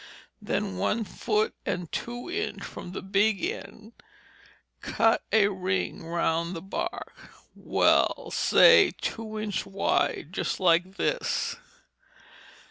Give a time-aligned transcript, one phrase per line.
[0.41, 3.93] Then one foot and two inch from the big end
[4.81, 7.15] cut a ring round the bark;
[7.53, 8.31] wal!
[8.31, 11.55] say two inch wide just like this.